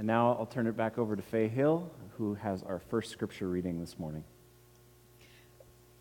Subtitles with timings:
[0.00, 3.48] And now I'll turn it back over to Faye Hill, who has our first scripture
[3.48, 4.24] reading this morning.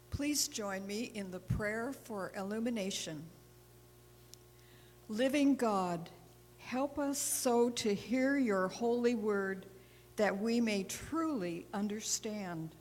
[0.09, 3.21] Please join me in the prayer for illumination.
[5.09, 6.09] Living God,
[6.59, 9.65] help us so to hear your holy word
[10.15, 12.77] that we may truly understand.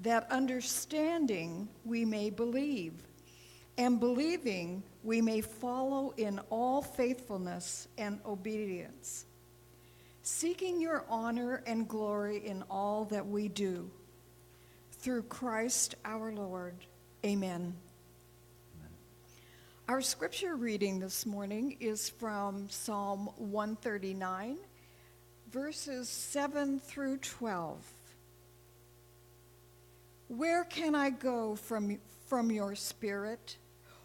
[0.00, 2.92] That understanding we may believe,
[3.78, 9.24] and believing we may follow in all faithfulness and obedience,
[10.22, 13.90] seeking your honor and glory in all that we do.
[14.92, 16.76] Through Christ our Lord.
[17.24, 17.74] Amen.
[19.88, 24.58] Our scripture reading this morning is from Psalm 139,
[25.50, 27.78] verses 7 through 12.
[30.28, 33.56] Where can I go from, from your spirit?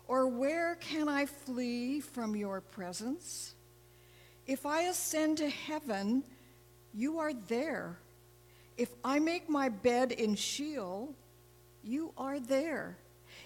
[0.08, 3.54] Or where can I flee from your presence?
[4.48, 6.24] If I ascend to heaven,
[6.94, 8.00] you are there.
[8.78, 11.14] If I make my bed in Sheol,
[11.84, 12.98] you are there.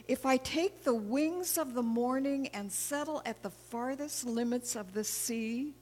[0.07, 4.93] If I take the wings of the morning and settle at the farthest limits of
[4.93, 5.73] the sea,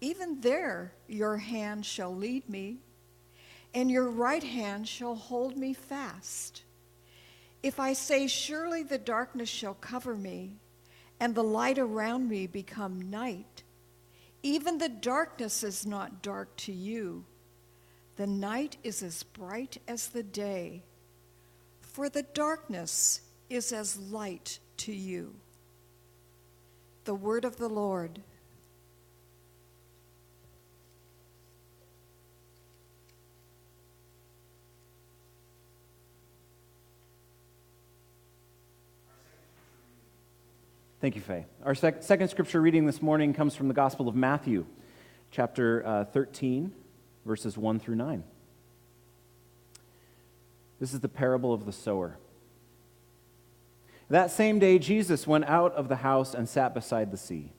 [0.00, 2.78] even there your hand shall lead me,
[3.72, 6.62] and your right hand shall hold me fast.
[7.62, 10.56] If I say, Surely the darkness shall cover me,
[11.18, 13.63] and the light around me become night,
[14.44, 17.24] even the darkness is not dark to you.
[18.16, 20.82] The night is as bright as the day,
[21.80, 25.34] for the darkness is as light to you.
[27.04, 28.20] The word of the Lord.
[41.04, 41.44] Thank you, Faye.
[41.62, 44.64] Our sec- second scripture reading this morning comes from the Gospel of Matthew,
[45.30, 46.72] chapter uh, 13,
[47.26, 48.24] verses 1 through 9.
[50.80, 52.16] This is the parable of the sower.
[54.08, 57.52] That same day, Jesus went out of the house and sat beside the sea.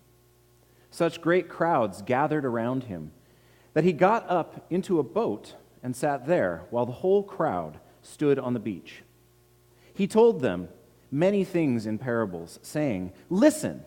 [0.90, 3.12] Such great crowds gathered around him
[3.76, 5.54] that he got up into a boat
[5.84, 9.04] and sat there while the whole crowd stood on the beach.
[9.94, 10.68] He told them
[11.12, 13.84] many things in parables, saying, Listen,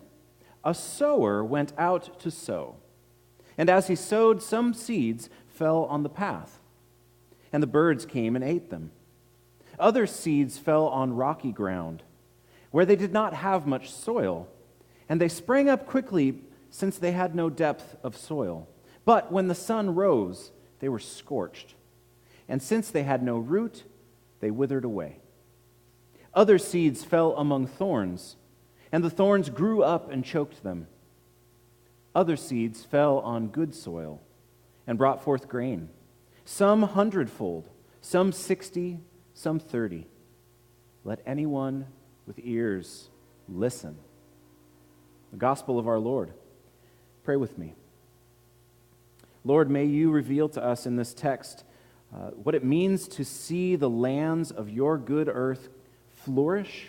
[0.64, 2.76] a sower went out to sow.
[3.56, 6.60] And as he sowed, some seeds fell on the path,
[7.52, 8.92] and the birds came and ate them.
[9.78, 12.02] Other seeds fell on rocky ground,
[12.70, 14.48] where they did not have much soil,
[15.08, 16.40] and they sprang up quickly
[16.70, 18.68] since they had no depth of soil.
[19.04, 21.74] But when the sun rose, they were scorched,
[22.48, 23.84] and since they had no root,
[24.40, 25.18] they withered away.
[26.38, 28.36] Other seeds fell among thorns,
[28.92, 30.86] and the thorns grew up and choked them.
[32.14, 34.22] Other seeds fell on good soil
[34.86, 35.88] and brought forth grain,
[36.44, 37.68] some hundredfold,
[38.00, 39.00] some sixty,
[39.34, 40.06] some thirty.
[41.02, 41.86] Let anyone
[42.24, 43.08] with ears
[43.48, 43.96] listen.
[45.32, 46.34] The gospel of our Lord.
[47.24, 47.74] Pray with me.
[49.44, 51.64] Lord, may you reveal to us in this text
[52.14, 55.68] uh, what it means to see the lands of your good earth
[56.28, 56.88] flourish,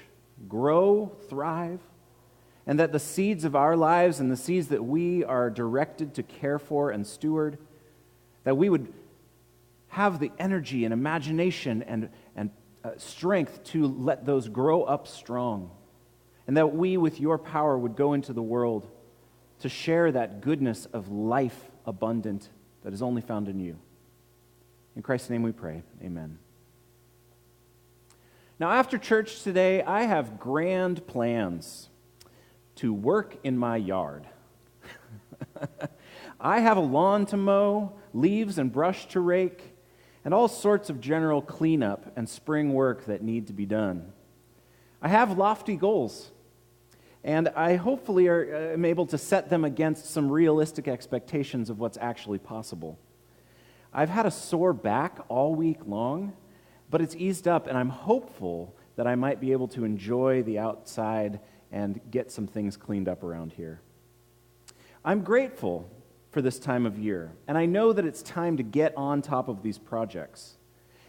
[0.49, 1.79] grow, thrive,
[2.67, 6.23] and that the seeds of our lives and the seeds that we are directed to
[6.23, 7.57] care for and steward,
[8.43, 8.93] that we would
[9.87, 12.51] have the energy and imagination and, and
[12.83, 15.71] uh, strength to let those grow up strong,
[16.47, 18.89] and that we, with your power, would go into the world
[19.59, 22.49] to share that goodness of life abundant
[22.83, 23.77] that is only found in you.
[24.95, 25.81] In Christ's name we pray.
[26.03, 26.39] Amen.
[28.59, 31.87] Now, after church today, I have grand plans
[32.75, 34.27] to work in my yard.
[36.41, 39.77] I have a lawn to mow, leaves and brush to rake,
[40.25, 44.11] and all sorts of general cleanup and spring work that need to be done.
[45.01, 46.29] I have lofty goals,
[47.23, 51.79] and I hopefully are, uh, am able to set them against some realistic expectations of
[51.79, 52.99] what's actually possible.
[53.93, 56.33] I've had a sore back all week long
[56.89, 60.59] but it's eased up, and I'm hopeful that I might be able to enjoy the
[60.59, 61.39] outside
[61.71, 63.79] and get some things cleaned up around here.
[65.05, 65.89] I'm grateful
[66.31, 69.47] for this time of year, and I know that it's time to get on top
[69.47, 70.57] of these projects.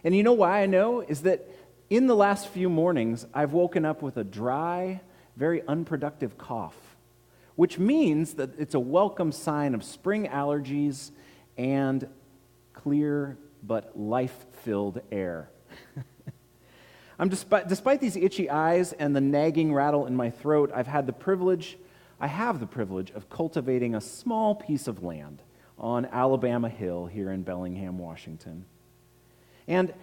[0.03, 1.01] And you know why I know?
[1.01, 1.47] Is that
[1.89, 5.01] in the last few mornings, I've woken up with a dry,
[5.35, 6.77] very unproductive cough,
[7.55, 11.11] which means that it's a welcome sign of spring allergies
[11.57, 12.07] and
[12.73, 15.50] clear but life filled air.
[17.19, 21.05] I'm despite, despite these itchy eyes and the nagging rattle in my throat, I've had
[21.05, 21.77] the privilege,
[22.19, 25.41] I have the privilege of cultivating a small piece of land
[25.77, 28.65] on Alabama Hill here in Bellingham, Washington.
[29.67, 29.93] And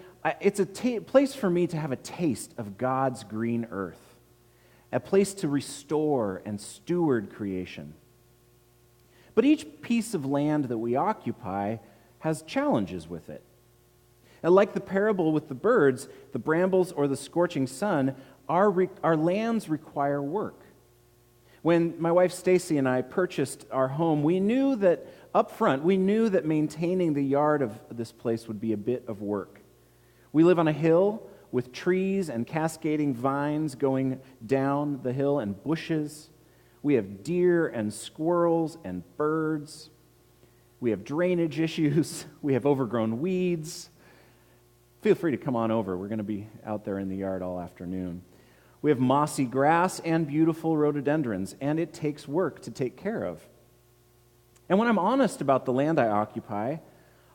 [0.41, 4.17] it's a ta- place for me to have a taste of God's green earth,
[4.93, 7.95] a place to restore and steward creation.
[9.35, 11.77] But each piece of land that we occupy
[12.21, 13.43] has challenges with it.
[14.43, 18.15] And like the parable with the birds, the brambles, or the scorching sun,
[18.49, 20.61] our, re- our lands require work.
[21.63, 25.97] When my wife Stacy and I purchased our home, we knew that up front, we
[25.97, 29.61] knew that maintaining the yard of this place would be a bit of work.
[30.33, 35.63] We live on a hill with trees and cascading vines going down the hill and
[35.63, 36.31] bushes.
[36.83, 39.91] We have deer and squirrels and birds.
[40.81, 42.27] We have drainage issues.
[42.43, 43.91] We have overgrown weeds.
[45.01, 45.97] Feel free to come on over.
[45.97, 48.23] We're going to be out there in the yard all afternoon.
[48.83, 53.41] We have mossy grass and beautiful rhododendrons, and it takes work to take care of.
[54.69, 56.77] And when I'm honest about the land I occupy,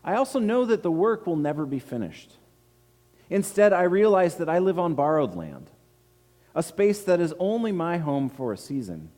[0.04, 2.33] I also know that the work will never be finished.
[3.30, 5.69] Instead, I realize that I live on borrowed land,
[6.54, 9.10] a space that is only my home for a season.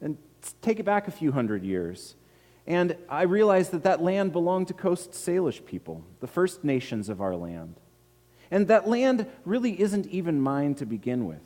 [0.00, 0.18] And
[0.62, 2.16] take it back a few hundred years.
[2.66, 7.20] And I realized that that land belonged to Coast Salish people, the First Nations of
[7.20, 7.76] our land.
[8.50, 11.42] And that land really isn't even mine to begin with.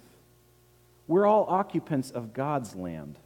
[1.06, 3.18] We're all occupants of God's land.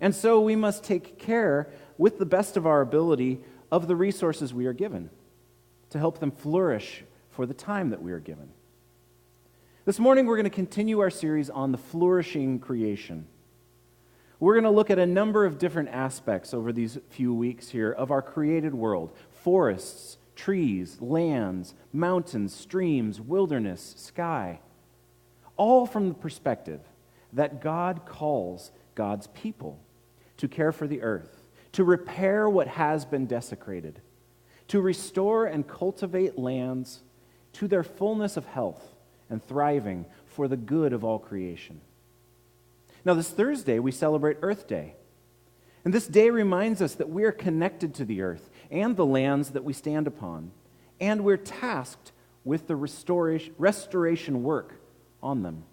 [0.00, 3.40] And so we must take care, with the best of our ability,
[3.70, 5.10] of the resources we are given
[5.90, 8.48] to help them flourish for the time that we are given.
[9.84, 13.26] This morning, we're going to continue our series on the flourishing creation.
[14.42, 17.92] We're going to look at a number of different aspects over these few weeks here
[17.92, 24.58] of our created world forests, trees, lands, mountains, streams, wilderness, sky.
[25.56, 26.80] All from the perspective
[27.32, 29.78] that God calls God's people
[30.38, 34.00] to care for the earth, to repair what has been desecrated,
[34.66, 37.04] to restore and cultivate lands
[37.52, 38.96] to their fullness of health
[39.30, 41.80] and thriving for the good of all creation.
[43.04, 44.94] Now, this Thursday, we celebrate Earth Day.
[45.84, 49.50] And this day reminds us that we are connected to the earth and the lands
[49.50, 50.52] that we stand upon,
[51.00, 52.12] and we're tasked
[52.44, 54.74] with the restoration work
[55.22, 55.64] on them.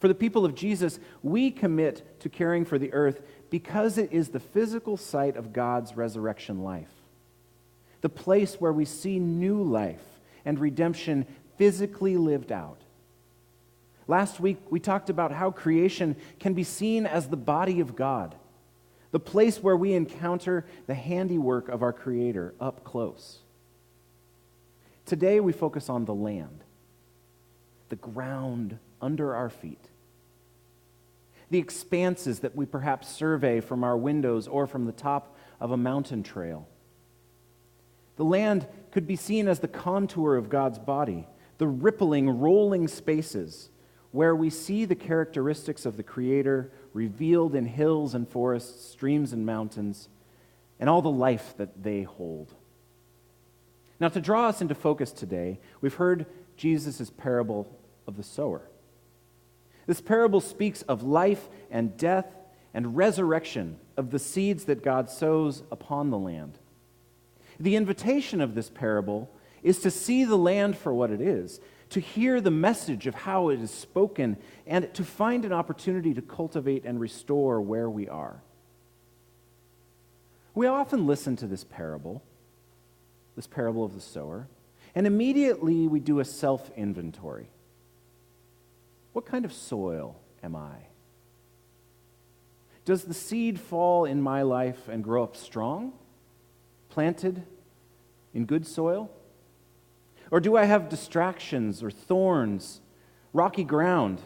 [0.00, 4.28] For the people of Jesus, we commit to caring for the earth because it is
[4.28, 6.92] the physical site of God's resurrection life,
[8.00, 10.02] the place where we see new life
[10.44, 11.26] and redemption
[11.56, 12.83] physically lived out.
[14.06, 18.34] Last week, we talked about how creation can be seen as the body of God,
[19.12, 23.38] the place where we encounter the handiwork of our Creator up close.
[25.06, 26.64] Today, we focus on the land,
[27.88, 29.88] the ground under our feet,
[31.50, 35.76] the expanses that we perhaps survey from our windows or from the top of a
[35.76, 36.68] mountain trail.
[38.16, 41.26] The land could be seen as the contour of God's body,
[41.58, 43.70] the rippling, rolling spaces
[44.14, 49.44] where we see the characteristics of the Creator revealed in hills and forests, streams and
[49.44, 50.08] mountains,
[50.78, 52.54] and all the life that they hold.
[53.98, 56.26] Now, to draw us into focus today, we've heard
[56.56, 57.76] Jesus' parable
[58.06, 58.70] of the sower.
[59.88, 62.28] This parable speaks of life and death
[62.72, 66.60] and resurrection of the seeds that God sows upon the land.
[67.58, 69.28] The invitation of this parable
[69.64, 71.58] is to see the land for what it is,
[71.90, 76.22] to hear the message of how it is spoken, and to find an opportunity to
[76.22, 78.42] cultivate and restore where we are.
[80.54, 82.22] We often listen to this parable,
[83.34, 84.46] this parable of the sower,
[84.94, 87.48] and immediately we do a self inventory.
[89.14, 90.74] What kind of soil am I?
[92.84, 95.94] Does the seed fall in my life and grow up strong,
[96.90, 97.42] planted
[98.34, 99.10] in good soil?
[100.30, 102.80] Or do I have distractions or thorns,
[103.32, 104.20] rocky ground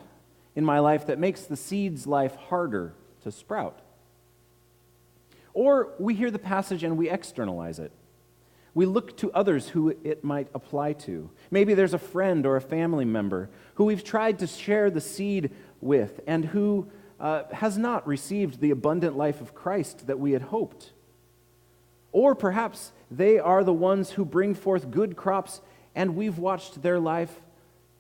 [0.55, 3.81] in my life that makes the seed's life harder to sprout?
[5.55, 7.93] Or we hear the passage and we externalize it.
[8.75, 11.31] We look to others who it might apply to.
[11.51, 15.51] Maybe there's a friend or a family member who we've tried to share the seed
[15.81, 16.89] with and who
[17.19, 20.93] uh, has not received the abundant life of Christ that we had hoped.
[22.13, 25.61] Or perhaps they are the ones who bring forth good crops
[25.99, 27.41] and we've watched their life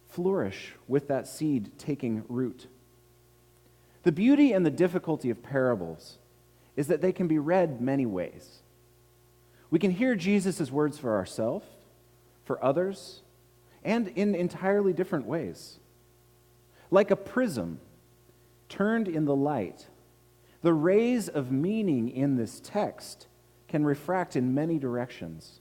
[0.06, 2.68] flourish with that seed taking root.
[4.04, 6.18] The beauty and the difficulty of parables
[6.76, 8.62] is that they can be read many ways.
[9.68, 11.66] We can hear Jesus' words for ourselves,
[12.44, 13.22] for others,
[13.82, 15.80] and in entirely different ways.
[16.92, 17.80] Like a prism
[18.68, 19.88] turned in the light,
[20.62, 23.26] the rays of meaning in this text
[23.66, 25.58] can refract in many directions,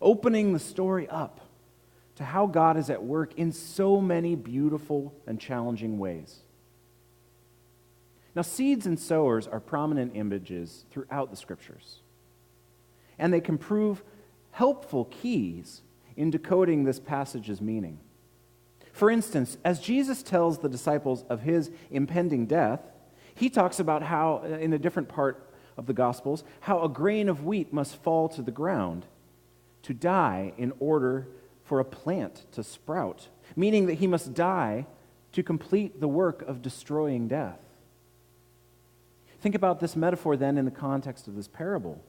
[0.00, 1.48] opening the story up
[2.16, 6.40] to how God is at work in so many beautiful and challenging ways.
[8.34, 12.00] Now, seeds and sowers are prominent images throughout the scriptures,
[13.18, 14.02] and they can prove
[14.52, 15.82] helpful keys
[16.16, 17.98] in decoding this passage's meaning.
[18.92, 22.80] For instance, as Jesus tells the disciples of his impending death,
[23.34, 27.28] he talks about how, uh, in a different part of the Gospels, how a grain
[27.28, 29.06] of wheat must fall to the ground
[29.82, 31.26] to die in order
[31.72, 34.84] for a plant to sprout, meaning that he must die
[35.32, 37.60] to complete the work of destroying death.
[39.40, 42.04] Think about this metaphor then in the context of this parable.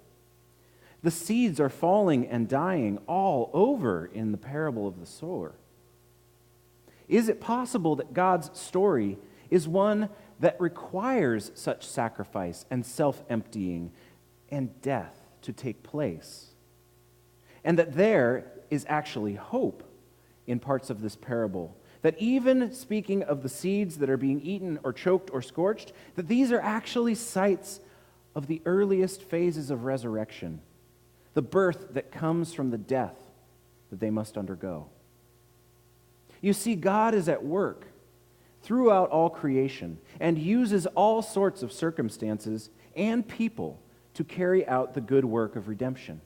[1.01, 5.55] The seeds are falling and dying all over in the parable of the sower.
[7.08, 9.17] Is it possible that God's story
[9.50, 10.10] is one
[10.41, 13.93] that requires such sacrifice and self emptying
[14.50, 16.48] and death to take place?
[17.63, 19.84] And that there is actually hope
[20.48, 21.77] in parts of this parable.
[22.01, 26.27] That even speaking of the seeds that are being eaten or choked or scorched, that
[26.27, 27.80] these are actually sites
[28.36, 30.62] of the earliest phases of resurrection
[31.36, 33.18] the birth that comes from the death
[33.89, 34.88] that they must undergo.
[36.42, 37.88] You see, God is at work
[38.62, 43.82] throughout all creation and uses all sorts of circumstances and people
[44.13, 46.22] to carry out the good work of redemption.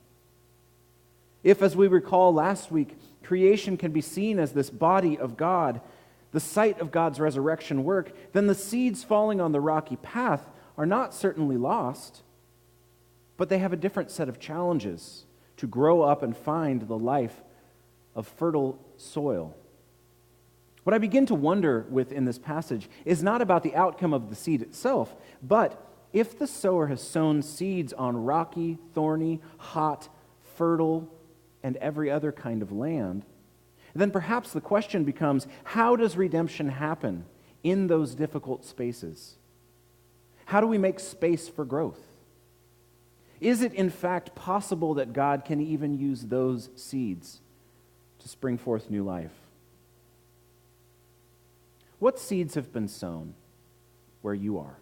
[1.43, 5.81] If, as we recall last week, creation can be seen as this body of God,
[6.31, 10.85] the site of God's resurrection work, then the seeds falling on the rocky path are
[10.85, 12.23] not certainly lost
[13.37, 15.25] but they have a different set of challenges
[15.57, 17.43] to grow up and find the life
[18.15, 19.55] of fertile soil.
[20.83, 24.29] What I begin to wonder with in this passage is not about the outcome of
[24.29, 30.09] the seed itself, but if the sower has sown seeds on rocky, thorny, hot,
[30.55, 31.11] fertile,
[31.67, 33.25] and every other kind of land,
[33.93, 37.25] then perhaps the question becomes how does redemption happen
[37.61, 39.35] in those difficult spaces?
[40.45, 41.99] How do we make space for growth?
[43.41, 47.41] Is it in fact possible that God can even use those seeds
[48.19, 49.35] to spring forth new life?
[51.99, 53.33] What seeds have been sown
[54.21, 54.77] where you are?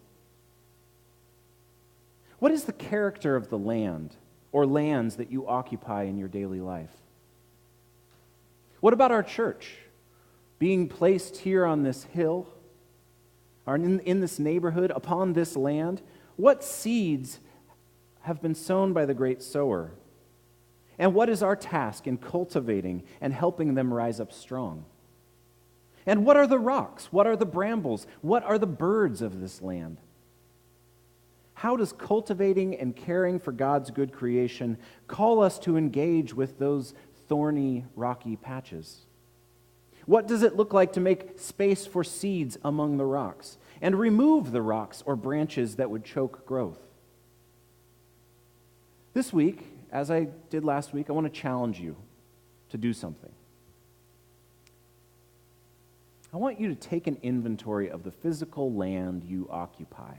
[2.38, 4.16] What is the character of the land
[4.56, 6.96] or lands that you occupy in your daily life?
[8.80, 9.76] What about our church
[10.60, 12.48] being placed here on this hill
[13.66, 16.02] or in, in this neighborhood upon this land?
[16.38, 17.42] What seeds
[18.22, 19.92] have been sown by the great sower?
[20.98, 24.86] And what is our task in cultivating and helping them rise up strong?
[26.06, 27.12] And what are the rocks?
[27.12, 28.08] What are the brambles?
[28.22, 29.98] What are the birds of this land?
[31.56, 36.94] How does cultivating and caring for God's good creation call us to engage with those
[37.28, 39.06] thorny, rocky patches?
[40.06, 44.52] What does it look like to make space for seeds among the rocks and remove
[44.52, 46.80] the rocks or branches that would choke growth?
[49.14, 51.96] This week, as I did last week, I want to challenge you
[52.70, 53.32] to do something.
[56.34, 60.16] I want you to take an inventory of the physical land you occupy.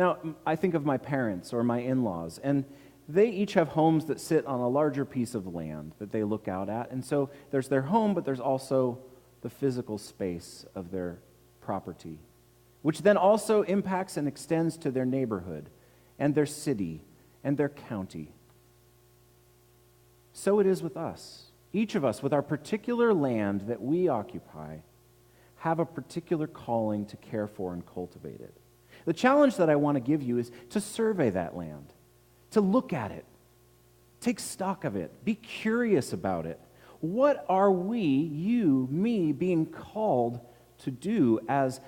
[0.00, 0.16] Now,
[0.46, 2.64] I think of my parents or my in laws, and
[3.06, 6.48] they each have homes that sit on a larger piece of land that they look
[6.48, 6.90] out at.
[6.90, 8.98] And so there's their home, but there's also
[9.42, 11.18] the physical space of their
[11.60, 12.18] property,
[12.80, 15.68] which then also impacts and extends to their neighborhood
[16.18, 17.02] and their city
[17.44, 18.32] and their county.
[20.32, 21.50] So it is with us.
[21.74, 24.78] Each of us, with our particular land that we occupy,
[25.56, 28.54] have a particular calling to care for and cultivate it.
[29.04, 31.92] The challenge that I want to give you is to survey that land,
[32.52, 33.24] to look at it,
[34.20, 36.60] take stock of it, be curious about it.
[37.00, 40.40] What are we, you, me, being called
[40.78, 41.80] to do as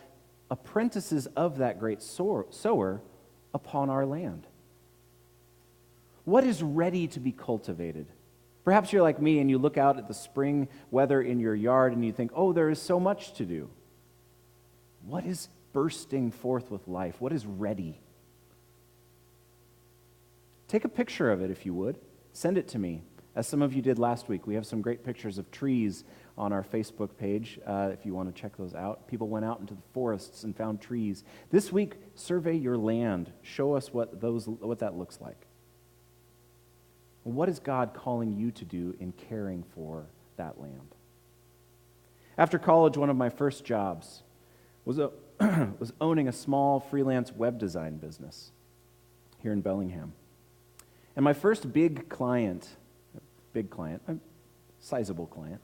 [0.51, 3.03] apprentices of that great sower
[3.53, 4.47] upon our land?
[6.25, 8.07] What is ready to be cultivated?
[8.65, 11.93] Perhaps you're like me and you look out at the spring weather in your yard
[11.93, 13.69] and you think, oh, there is so much to do.
[15.05, 17.21] What is bursting forth with life?
[17.21, 18.01] What is ready?
[20.69, 21.99] Take a picture of it if you would.
[22.33, 23.03] Send it to me,
[23.37, 24.47] as some of you did last week.
[24.47, 26.05] We have some great pictures of trees
[26.39, 29.07] on our Facebook page uh, if you want to check those out.
[29.07, 31.25] People went out into the forests and found trees.
[31.51, 33.31] This week, survey your land.
[33.43, 35.47] Show us what, those, what that looks like.
[37.25, 40.95] What is God calling you to do in caring for that land?
[42.39, 44.23] After college, one of my first jobs
[44.85, 45.11] was, a,
[45.79, 48.53] was owning a small freelance web design business.
[49.39, 50.13] here in Bellingham.
[51.17, 52.69] And my first big client,
[53.53, 54.17] big client, a
[54.79, 55.61] sizable client,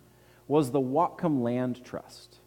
[0.48, 2.38] was the Whatcom Land Trust.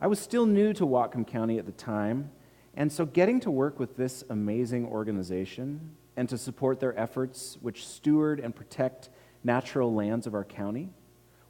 [0.00, 2.30] I was still new to Whatcom County at the time,
[2.74, 7.86] and so getting to work with this amazing organization and to support their efforts, which
[7.86, 9.10] steward and protect
[9.42, 10.88] natural lands of our county,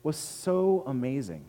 [0.02, 1.44] was so amazing.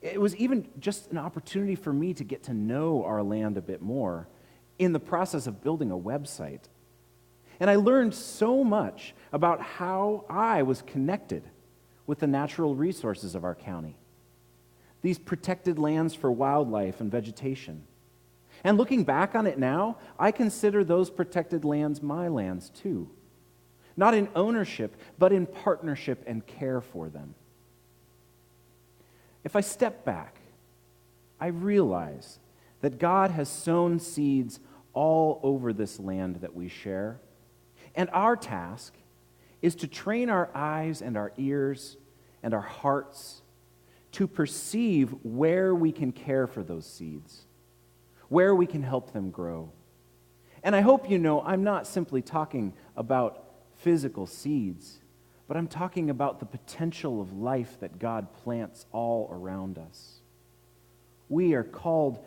[0.00, 3.62] It was even just an opportunity for me to get to know our land a
[3.62, 4.28] bit more
[4.78, 6.62] in the process of building a website.
[7.60, 11.42] And I learned so much about how I was connected
[12.06, 13.96] with the natural resources of our county,
[15.02, 17.84] these protected lands for wildlife and vegetation.
[18.64, 23.10] And looking back on it now, I consider those protected lands my lands too.
[23.96, 27.34] Not in ownership, but in partnership and care for them.
[29.44, 30.40] If I step back,
[31.40, 32.38] I realize
[32.80, 34.60] that God has sown seeds
[34.92, 37.20] all over this land that we share.
[37.94, 38.94] And our task
[39.62, 41.96] is to train our eyes and our ears
[42.42, 43.42] and our hearts
[44.12, 47.44] to perceive where we can care for those seeds,
[48.28, 49.70] where we can help them grow.
[50.62, 53.44] And I hope you know I'm not simply talking about
[53.76, 54.98] physical seeds,
[55.48, 60.20] but I'm talking about the potential of life that God plants all around us.
[61.30, 62.24] We are called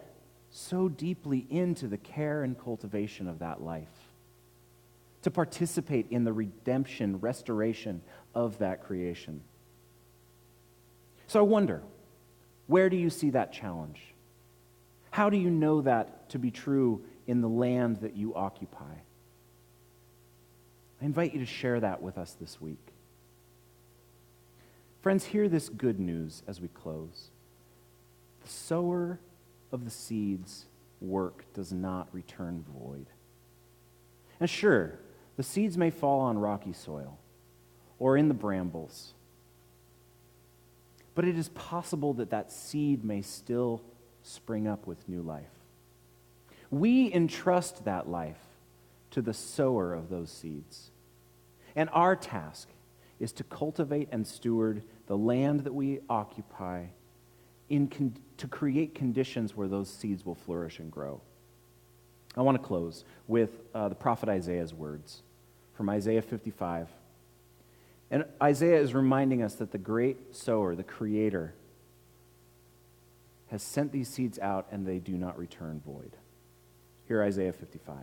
[0.49, 3.87] so deeply into the care and cultivation of that life,
[5.21, 8.01] to participate in the redemption, restoration
[8.33, 9.41] of that creation.
[11.27, 11.83] So I wonder,
[12.67, 14.01] where do you see that challenge?
[15.11, 18.95] How do you know that to be true in the land that you occupy?
[21.01, 22.90] I invite you to share that with us this week.
[25.01, 27.31] Friends, hear this good news as we close.
[28.43, 29.19] The sower
[29.71, 30.65] of the seeds
[30.99, 33.07] work does not return void.
[34.39, 34.99] And sure,
[35.37, 37.17] the seeds may fall on rocky soil
[37.97, 39.13] or in the brambles,
[41.15, 43.81] but it is possible that that seed may still
[44.23, 45.43] spring up with new life.
[46.69, 48.39] We entrust that life
[49.11, 50.91] to the sower of those seeds.
[51.75, 52.69] And our task
[53.21, 56.85] is to cultivate and steward the land that we occupy
[57.69, 61.21] con- to create conditions where those seeds will flourish and grow.
[62.35, 65.21] I want to close with uh, the prophet Isaiah's words
[65.73, 66.89] from Isaiah 55.
[68.09, 71.53] And Isaiah is reminding us that the great sower, the creator,
[73.47, 76.15] has sent these seeds out and they do not return void.
[77.07, 77.95] Here, Isaiah 55.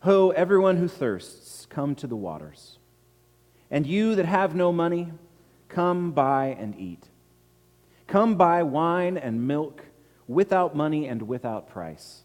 [0.00, 2.78] Ho, everyone who thirsts, come to the waters.
[3.70, 5.12] And you that have no money,
[5.68, 7.08] come buy and eat.
[8.06, 9.84] Come buy wine and milk
[10.28, 12.22] without money and without price.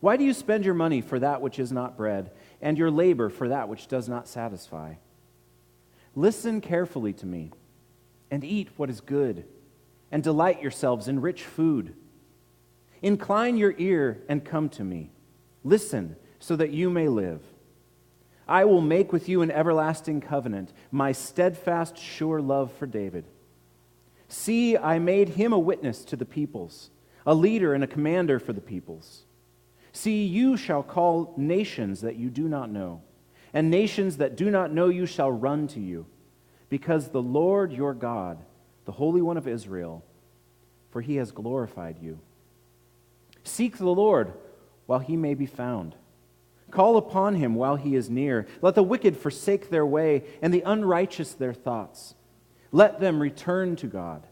[0.00, 3.30] Why do you spend your money for that which is not bread, and your labor
[3.30, 4.94] for that which does not satisfy?
[6.14, 7.52] Listen carefully to me,
[8.30, 9.44] and eat what is good,
[10.12, 11.94] and delight yourselves in rich food.
[13.02, 15.10] Incline your ear and come to me.
[15.62, 17.40] Listen, so that you may live.
[18.46, 23.24] I will make with you an everlasting covenant, my steadfast, sure love for David.
[24.28, 26.90] See, I made him a witness to the peoples,
[27.26, 29.24] a leader and a commander for the peoples.
[29.92, 33.02] See, you shall call nations that you do not know,
[33.52, 36.06] and nations that do not know you shall run to you,
[36.68, 38.38] because the Lord your God,
[38.84, 40.04] the Holy One of Israel,
[40.90, 42.18] for he has glorified you.
[43.44, 44.32] Seek the Lord
[44.86, 45.94] while he may be found.
[46.74, 48.48] Call upon him while he is near.
[48.60, 52.16] Let the wicked forsake their way, and the unrighteous their thoughts.
[52.72, 54.26] Let them return to God,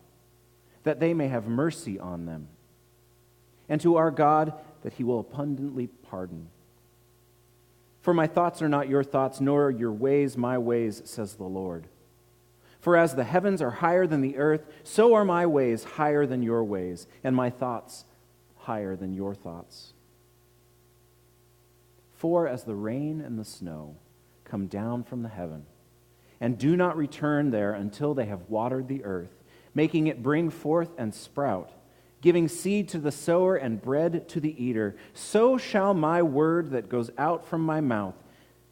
[0.83, 2.48] that they may have mercy on them,
[3.68, 6.48] and to our God, that he will abundantly pardon.
[8.00, 11.87] For my thoughts are not your thoughts, nor your ways my ways, says the Lord.
[12.81, 16.42] For as the heavens are higher than the earth, so are my ways higher than
[16.42, 18.05] your ways, and my thoughts
[18.57, 19.94] higher than your thoughts.
[22.22, 23.96] For as the rain and the snow
[24.44, 25.66] come down from the heaven,
[26.40, 29.42] and do not return there until they have watered the earth,
[29.74, 31.72] making it bring forth and sprout,
[32.20, 36.88] giving seed to the sower and bread to the eater, so shall my word that
[36.88, 38.14] goes out from my mouth.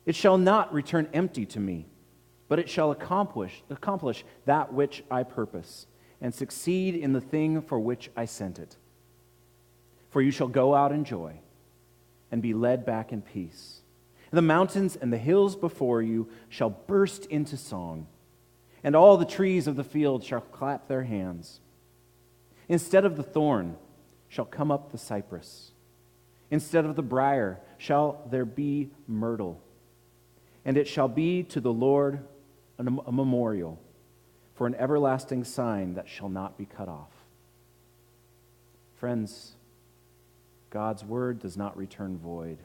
[0.06, 1.88] It shall not return empty to me,
[2.46, 5.88] but it shall accomplish, accomplish that which I purpose,
[6.20, 8.76] and succeed in the thing for which I sent it.
[10.08, 11.40] For you shall go out in joy
[12.30, 13.80] and be led back in peace.
[14.30, 18.06] The mountains and the hills before you shall burst into song,
[18.84, 21.60] and all the trees of the field shall clap their hands.
[22.68, 23.76] Instead of the thorn
[24.28, 25.72] shall come up the cypress.
[26.50, 29.60] Instead of the brier shall there be myrtle,
[30.64, 32.20] and it shall be to the Lord
[32.78, 33.78] a memorial
[34.54, 37.12] for an everlasting sign that shall not be cut off.
[38.96, 39.54] Friends,
[40.70, 42.58] God's word does not return void,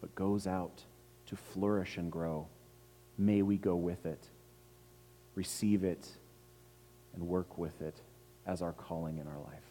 [0.00, 0.82] but goes out
[1.26, 2.46] to flourish and grow.
[3.16, 4.22] May we go with it,
[5.34, 6.08] receive it,
[7.14, 7.94] and work with it
[8.46, 9.62] as our calling in our life.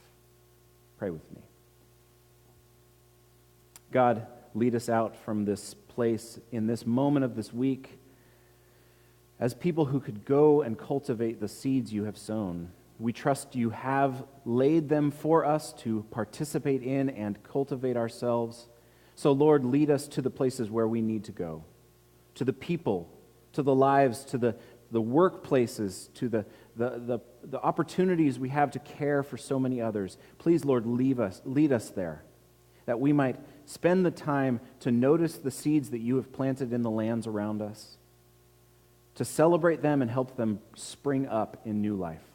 [0.97, 1.41] Pray with me.
[3.91, 7.99] God, lead us out from this place in this moment of this week
[9.39, 12.71] as people who could go and cultivate the seeds you have sown.
[12.99, 18.69] We trust you have laid them for us to participate in and cultivate ourselves.
[19.15, 21.63] So, Lord, lead us to the places where we need to go,
[22.35, 23.09] to the people,
[23.53, 24.55] to the lives, to the,
[24.91, 29.81] the workplaces, to the, the, the, the opportunities we have to care for so many
[29.81, 30.17] others.
[30.37, 32.23] Please, Lord, leave us, lead us there,
[32.85, 36.81] that we might spend the time to notice the seeds that you have planted in
[36.81, 37.97] the lands around us
[39.15, 42.34] to celebrate them and help them spring up in new life.